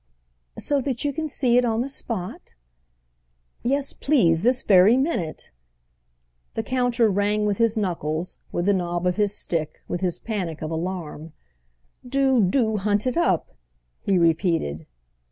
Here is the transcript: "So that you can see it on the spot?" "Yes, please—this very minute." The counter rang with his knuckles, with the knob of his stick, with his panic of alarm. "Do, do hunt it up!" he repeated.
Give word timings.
"So 0.57 0.81
that 0.81 1.05
you 1.05 1.13
can 1.13 1.27
see 1.29 1.57
it 1.57 1.63
on 1.63 1.81
the 1.81 1.87
spot?" 1.87 2.55
"Yes, 3.61 3.93
please—this 3.93 4.63
very 4.63 4.97
minute." 4.97 5.51
The 6.55 6.63
counter 6.63 7.07
rang 7.07 7.45
with 7.45 7.59
his 7.59 7.77
knuckles, 7.77 8.37
with 8.51 8.65
the 8.65 8.73
knob 8.73 9.05
of 9.05 9.17
his 9.17 9.35
stick, 9.37 9.79
with 9.87 10.01
his 10.01 10.17
panic 10.17 10.63
of 10.63 10.71
alarm. 10.71 11.33
"Do, 12.03 12.41
do 12.43 12.77
hunt 12.77 13.05
it 13.05 13.15
up!" 13.15 13.51
he 14.01 14.17
repeated. 14.17 14.87